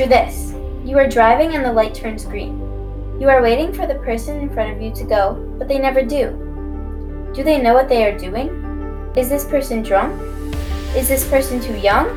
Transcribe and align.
Picture 0.00 0.16
this 0.16 0.54
you 0.82 0.96
are 0.96 1.06
driving 1.06 1.54
and 1.54 1.62
the 1.62 1.70
light 1.70 1.94
turns 1.94 2.24
green. 2.24 2.58
You 3.20 3.28
are 3.28 3.42
waiting 3.42 3.70
for 3.70 3.86
the 3.86 3.96
person 3.96 4.38
in 4.38 4.48
front 4.48 4.74
of 4.74 4.80
you 4.80 4.94
to 4.94 5.04
go, 5.04 5.34
but 5.58 5.68
they 5.68 5.78
never 5.78 6.00
do. 6.02 7.30
Do 7.34 7.42
they 7.42 7.60
know 7.60 7.74
what 7.74 7.90
they 7.90 8.06
are 8.06 8.16
doing? 8.16 8.48
Is 9.14 9.28
this 9.28 9.44
person 9.44 9.82
drunk? 9.82 10.18
Is 10.96 11.06
this 11.06 11.28
person 11.28 11.60
too 11.60 11.76
young? 11.76 12.08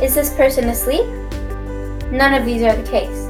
Is 0.00 0.14
this 0.14 0.32
person 0.34 0.68
asleep? 0.68 1.04
None 2.12 2.34
of 2.34 2.44
these 2.44 2.62
are 2.62 2.76
the 2.76 2.88
case. 2.88 3.26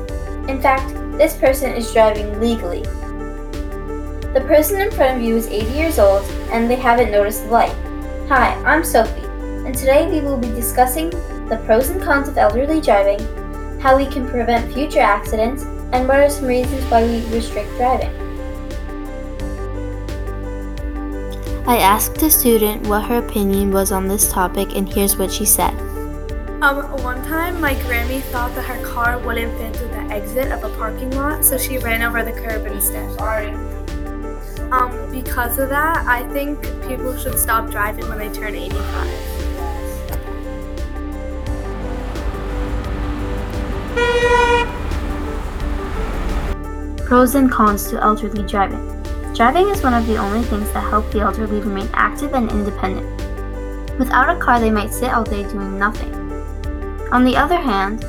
In 0.50 0.60
fact, 0.60 0.92
this 1.16 1.34
person 1.38 1.72
is 1.72 1.90
driving 1.94 2.38
legally. 2.38 2.82
The 4.34 4.44
person 4.46 4.82
in 4.82 4.90
front 4.90 5.16
of 5.16 5.22
you 5.22 5.34
is 5.34 5.46
80 5.46 5.72
years 5.72 5.98
old 5.98 6.26
and 6.52 6.68
they 6.68 6.76
haven't 6.76 7.10
noticed 7.10 7.44
the 7.44 7.52
light. 7.52 7.74
Hi, 8.28 8.52
I'm 8.66 8.84
Sophie, 8.84 9.24
and 9.64 9.74
today 9.74 10.10
we 10.10 10.20
will 10.20 10.36
be 10.36 10.48
discussing 10.48 11.08
the 11.48 11.62
pros 11.64 11.88
and 11.88 12.02
cons 12.02 12.28
of 12.28 12.36
elderly 12.36 12.82
driving, 12.82 13.26
how 13.84 13.98
we 13.98 14.06
can 14.06 14.26
prevent 14.26 14.72
future 14.72 14.98
accidents, 14.98 15.64
and 15.92 16.08
what 16.08 16.18
are 16.18 16.30
some 16.30 16.46
reasons 16.46 16.82
why 16.86 17.04
we 17.04 17.22
restrict 17.26 17.68
driving. 17.76 18.08
I 21.66 21.76
asked 21.76 22.22
a 22.22 22.30
student 22.30 22.86
what 22.86 23.04
her 23.04 23.18
opinion 23.18 23.72
was 23.72 23.92
on 23.92 24.08
this 24.08 24.32
topic, 24.32 24.74
and 24.74 24.90
here's 24.90 25.18
what 25.18 25.30
she 25.30 25.44
said. 25.44 25.74
Um, 26.62 26.80
one 27.02 27.22
time 27.24 27.60
my 27.60 27.74
Grammy 27.74 28.22
thought 28.32 28.54
that 28.54 28.62
her 28.62 28.82
car 28.86 29.18
wouldn't 29.18 29.54
fit 29.58 29.76
through 29.76 29.88
the 29.88 30.14
exit 30.14 30.50
of 30.50 30.64
a 30.64 30.74
parking 30.78 31.10
lot, 31.10 31.44
so 31.44 31.58
she 31.58 31.76
ran 31.76 32.00
over 32.00 32.22
the 32.22 32.32
curb 32.32 32.64
instead. 32.64 33.12
Sorry. 33.18 33.50
Um, 34.72 35.10
because 35.10 35.58
of 35.58 35.68
that, 35.68 36.06
I 36.06 36.26
think 36.32 36.58
people 36.88 37.14
should 37.18 37.38
stop 37.38 37.70
driving 37.70 38.08
when 38.08 38.16
they 38.16 38.32
turn 38.32 38.54
85. 38.54 39.33
Pros 47.14 47.36
and 47.36 47.48
cons 47.48 47.88
to 47.90 48.02
elderly 48.02 48.42
driving. 48.42 48.84
Driving 49.34 49.68
is 49.68 49.84
one 49.84 49.94
of 49.94 50.04
the 50.08 50.16
only 50.16 50.42
things 50.42 50.68
that 50.72 50.80
help 50.80 51.08
the 51.12 51.20
elderly 51.20 51.60
remain 51.60 51.88
active 51.92 52.34
and 52.34 52.50
independent. 52.50 53.06
Without 54.00 54.36
a 54.36 54.40
car, 54.40 54.58
they 54.58 54.68
might 54.68 54.92
sit 54.92 55.14
all 55.14 55.22
day 55.22 55.44
doing 55.44 55.78
nothing. 55.78 56.12
On 57.12 57.22
the 57.22 57.36
other 57.36 57.54
hand, 57.54 58.00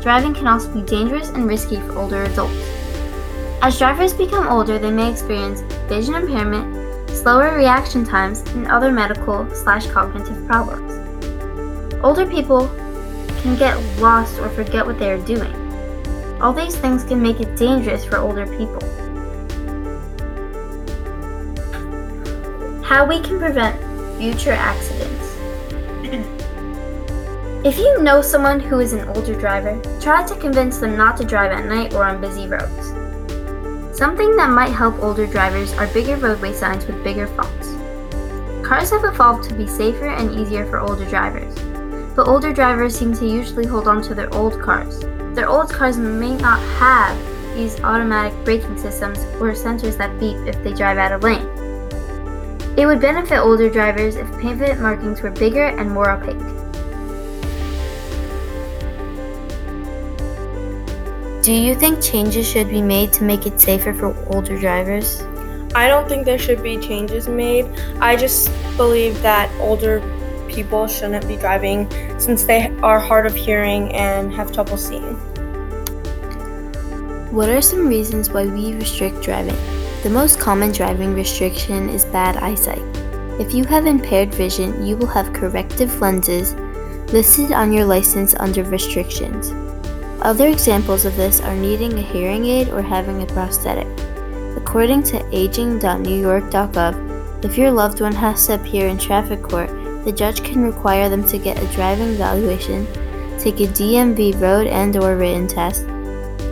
driving 0.00 0.32
can 0.32 0.46
also 0.46 0.72
be 0.72 0.80
dangerous 0.82 1.30
and 1.30 1.48
risky 1.48 1.74
for 1.74 1.98
older 1.98 2.22
adults. 2.22 2.54
As 3.62 3.76
drivers 3.76 4.14
become 4.14 4.46
older, 4.46 4.78
they 4.78 4.92
may 4.92 5.10
experience 5.10 5.62
vision 5.88 6.14
impairment, 6.14 7.10
slower 7.10 7.56
reaction 7.56 8.04
times, 8.04 8.42
and 8.50 8.68
other 8.68 8.92
medical 8.92 9.44
slash 9.52 9.88
cognitive 9.88 10.46
problems. 10.46 10.92
Older 12.04 12.26
people 12.26 12.68
can 13.42 13.56
get 13.56 13.76
lost 13.98 14.38
or 14.38 14.48
forget 14.50 14.86
what 14.86 15.00
they 15.00 15.10
are 15.10 15.26
doing. 15.26 15.52
All 16.42 16.52
these 16.52 16.76
things 16.76 17.04
can 17.04 17.22
make 17.22 17.38
it 17.38 17.56
dangerous 17.56 18.04
for 18.04 18.18
older 18.18 18.46
people. 18.46 18.80
How 22.82 23.06
we 23.06 23.20
can 23.20 23.38
prevent 23.38 23.78
future 24.18 24.50
accidents. 24.50 25.36
if 27.64 27.78
you 27.78 28.02
know 28.02 28.20
someone 28.20 28.58
who 28.58 28.80
is 28.80 28.92
an 28.92 29.06
older 29.10 29.38
driver, 29.38 29.80
try 30.00 30.26
to 30.26 30.34
convince 30.34 30.78
them 30.78 30.96
not 30.96 31.16
to 31.18 31.24
drive 31.24 31.52
at 31.52 31.66
night 31.66 31.94
or 31.94 32.02
on 32.04 32.20
busy 32.20 32.48
roads. 32.48 32.88
Something 33.96 34.34
that 34.34 34.50
might 34.50 34.72
help 34.72 34.98
older 34.98 35.28
drivers 35.28 35.72
are 35.74 35.86
bigger 35.94 36.16
roadway 36.16 36.52
signs 36.52 36.86
with 36.86 37.04
bigger 37.04 37.28
fonts. 37.28 37.68
Cars 38.66 38.90
have 38.90 39.04
evolved 39.04 39.48
to 39.48 39.54
be 39.54 39.68
safer 39.68 40.08
and 40.08 40.32
easier 40.32 40.66
for 40.66 40.80
older 40.80 41.08
drivers, 41.08 41.54
but 42.16 42.26
older 42.26 42.52
drivers 42.52 42.98
seem 42.98 43.14
to 43.14 43.28
usually 43.28 43.66
hold 43.66 43.86
on 43.86 44.02
to 44.02 44.14
their 44.14 44.32
old 44.34 44.60
cars, 44.60 45.04
their 45.34 45.48
old 45.48 45.70
cars 45.70 45.96
may 45.98 46.36
not 46.36 46.60
have 46.78 47.16
these 47.54 47.80
automatic 47.80 48.32
braking 48.44 48.78
systems 48.78 49.18
or 49.40 49.52
sensors 49.52 49.96
that 49.98 50.18
beep 50.18 50.36
if 50.46 50.62
they 50.62 50.72
drive 50.72 50.98
out 50.98 51.12
of 51.12 51.22
lane. 51.22 51.46
It 52.76 52.86
would 52.86 53.00
benefit 53.00 53.38
older 53.38 53.68
drivers 53.68 54.16
if 54.16 54.26
pavement 54.40 54.80
markings 54.80 55.20
were 55.20 55.30
bigger 55.30 55.66
and 55.66 55.90
more 55.90 56.10
opaque. 56.10 56.38
Do 61.42 61.52
you 61.52 61.74
think 61.74 62.00
changes 62.00 62.48
should 62.48 62.68
be 62.68 62.80
made 62.80 63.12
to 63.14 63.24
make 63.24 63.46
it 63.46 63.60
safer 63.60 63.92
for 63.92 64.16
older 64.32 64.58
drivers? 64.58 65.22
I 65.74 65.88
don't 65.88 66.08
think 66.08 66.24
there 66.24 66.38
should 66.38 66.62
be 66.62 66.78
changes 66.78 67.28
made. 67.28 67.66
I 68.00 68.14
just 68.16 68.50
believe 68.76 69.20
that 69.22 69.50
older 69.60 70.00
people 70.48 70.86
shouldn't 70.86 71.26
be 71.26 71.36
driving 71.36 71.90
since 72.20 72.44
they 72.44 72.68
are 72.82 73.00
hard 73.00 73.26
of 73.26 73.34
hearing 73.34 73.92
and 73.92 74.32
have 74.32 74.52
trouble 74.52 74.76
seeing. 74.76 75.18
What 77.32 77.48
are 77.48 77.62
some 77.62 77.88
reasons 77.88 78.28
why 78.28 78.44
we 78.44 78.74
restrict 78.74 79.22
driving? 79.22 79.56
The 80.02 80.10
most 80.10 80.38
common 80.38 80.70
driving 80.70 81.14
restriction 81.14 81.88
is 81.88 82.04
bad 82.04 82.36
eyesight. 82.36 82.82
If 83.40 83.54
you 83.54 83.64
have 83.64 83.86
impaired 83.86 84.34
vision, 84.34 84.84
you 84.84 84.98
will 84.98 85.06
have 85.06 85.32
corrective 85.32 85.98
lenses 85.98 86.52
listed 87.10 87.50
on 87.50 87.72
your 87.72 87.86
license 87.86 88.34
under 88.34 88.64
restrictions. 88.64 89.50
Other 90.20 90.48
examples 90.48 91.06
of 91.06 91.16
this 91.16 91.40
are 91.40 91.56
needing 91.56 91.94
a 91.94 92.02
hearing 92.02 92.44
aid 92.44 92.68
or 92.68 92.82
having 92.82 93.22
a 93.22 93.26
prosthetic. 93.32 93.88
According 94.54 95.04
to 95.04 95.26
aging.newyork.gov, 95.34 97.44
if 97.46 97.56
your 97.56 97.70
loved 97.70 98.02
one 98.02 98.14
has 98.14 98.46
to 98.48 98.56
appear 98.56 98.88
in 98.88 98.98
traffic 98.98 99.42
court, 99.42 99.70
the 100.04 100.12
judge 100.12 100.44
can 100.44 100.62
require 100.62 101.08
them 101.08 101.26
to 101.28 101.38
get 101.38 101.62
a 101.62 101.74
driving 101.74 102.10
evaluation, 102.10 102.86
take 103.38 103.60
a 103.60 103.68
DMV 103.68 104.38
road 104.38 104.66
and 104.66 104.94
or 104.98 105.16
written 105.16 105.48
test, 105.48 105.86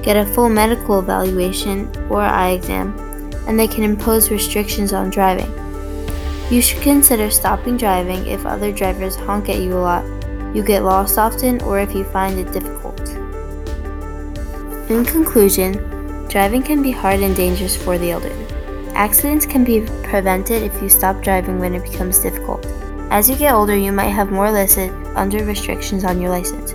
get 0.03 0.17
a 0.17 0.27
full 0.27 0.49
medical 0.49 0.99
evaluation 0.99 1.91
or 2.09 2.23
eye 2.23 2.51
exam, 2.51 2.99
and 3.47 3.59
they 3.59 3.69
can 3.69 3.83
impose 3.83 4.31
restrictions 4.31 4.93
on 4.93 5.11
driving. 5.11 5.53
You 6.51 6.61
should 6.61 6.83
consider 6.83 7.31
stopping 7.31 7.77
driving 7.77 8.27
if 8.27 8.45
other 8.45 8.73
drivers 8.73 9.17
honk 9.17 9.49
at 9.49 9.59
you 9.59 9.75
a 9.75 9.81
lot, 9.81 10.05
you 10.55 10.65
get 10.65 10.83
lost 10.83 11.19
often, 11.19 11.63
or 11.63 11.79
if 11.79 11.95
you 11.95 12.05
find 12.05 12.39
it 12.39 12.53
difficult. 12.53 13.01
In 14.91 15.05
conclusion, 15.05 15.75
driving 16.29 16.63
can 16.63 16.83
be 16.83 16.91
hard 16.91 17.21
and 17.21 17.37
dangerous 17.37 17.77
for 17.77 17.97
the 17.99 18.11
elderly. 18.11 18.47
Accidents 18.95 19.47
can 19.47 19.63
be 19.63 19.87
prevented 20.03 20.65
if 20.65 20.83
you 20.83 20.89
stop 20.89 21.23
driving 21.23 21.61
when 21.61 21.75
it 21.75 21.85
becomes 21.85 22.19
difficult. 22.19 22.67
As 23.11 23.31
you 23.31 23.37
get 23.37 23.55
older, 23.55 23.77
you 23.77 23.93
might 23.93 24.09
have 24.09 24.33
more 24.33 24.51
listed 24.51 24.91
under 25.15 25.45
restrictions 25.45 26.05
on 26.05 26.21
your 26.21 26.31
license. 26.31 26.75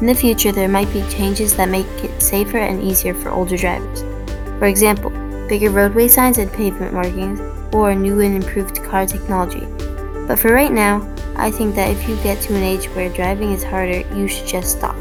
In 0.00 0.06
the 0.06 0.14
future, 0.14 0.52
there 0.52 0.68
might 0.68 0.92
be 0.92 1.02
changes 1.08 1.56
that 1.56 1.68
make 1.68 1.86
it 2.04 2.22
safer 2.22 2.58
and 2.58 2.80
easier 2.82 3.14
for 3.14 3.30
older 3.30 3.56
drivers. 3.56 4.02
For 4.58 4.66
example, 4.66 5.10
bigger 5.48 5.70
roadway 5.70 6.06
signs 6.06 6.38
and 6.38 6.52
pavement 6.52 6.94
markings, 6.94 7.40
or 7.74 7.94
new 7.94 8.20
and 8.20 8.36
improved 8.36 8.82
car 8.84 9.06
technology. 9.06 9.66
But 10.28 10.38
for 10.38 10.52
right 10.52 10.72
now, 10.72 11.12
I 11.36 11.50
think 11.50 11.74
that 11.74 11.90
if 11.90 12.08
you 12.08 12.14
get 12.22 12.40
to 12.42 12.54
an 12.54 12.62
age 12.62 12.86
where 12.90 13.08
driving 13.08 13.50
is 13.52 13.64
harder, 13.64 14.00
you 14.16 14.28
should 14.28 14.46
just 14.46 14.78
stop. 14.78 14.96